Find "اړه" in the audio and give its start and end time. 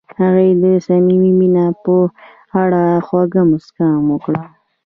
2.63-2.83